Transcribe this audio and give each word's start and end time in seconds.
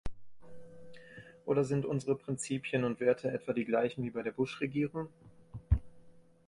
Oder 1.45 1.63
sind 1.63 1.85
unsere 1.85 2.15
Prinzipien 2.15 2.85
und 2.85 2.99
Werte 2.99 3.29
etwa 3.29 3.53
die 3.53 3.65
gleichen 3.65 4.03
wie 4.03 4.09
die 4.11 4.23
der 4.23 4.31
Bush-Regierung? 4.31 5.09